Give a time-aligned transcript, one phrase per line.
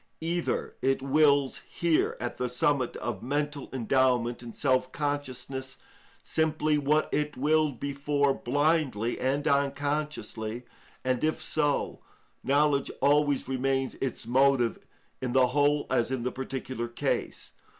[0.21, 5.77] Either it wills here, at the summit of mental endowment and self consciousness,
[6.23, 10.63] simply what it willed before blindly and unconsciously,
[11.03, 11.99] and if so,
[12.43, 14.79] knowledge always remains its motive
[15.21, 17.51] in the whole as in the particular case.